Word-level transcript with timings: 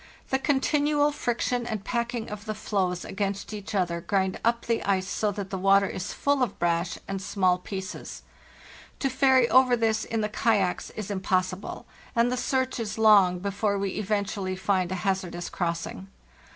The 0.31 0.39
continual 0.39 1.11
friction 1.11 1.67
and 1.67 1.83
packing 1.85 2.27
of 2.31 2.45
the 2.45 2.55
floes 2.55 3.05
against 3.05 3.53
each 3.53 3.75
other 3.75 4.01
grind 4.01 4.39
up 4.43 4.65
the 4.65 4.81
ice 4.83 5.07
so 5.07 5.29
that 5.33 5.51
the 5.51 5.59
water 5.59 5.85
is 5.85 6.11
full 6.11 6.41
of 6.41 6.57
brash 6.57 6.97
and 7.07 7.21
small 7.21 7.59
pieces; 7.59 8.23
to 8.97 9.11
ferry 9.11 9.47
over 9.51 9.77
this 9.77 10.03
in 10.03 10.21
the 10.21 10.27
kayaks 10.27 10.89
is 10.95 11.11
impossible, 11.11 11.85
and 12.15 12.31
the 12.31 12.35
search 12.35 12.79
is 12.79 12.97
long 12.97 13.37
before 13.37 13.77
we 13.77 13.91
eventually 13.91 14.55
find 14.55 14.91
a 14.91 14.95
hazardous 15.05 15.51
crossing. 15.51 16.07